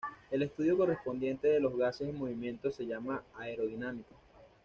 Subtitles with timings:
[0.31, 4.15] El estudio correspondiente de los gases en movimiento se llama aerodinámica.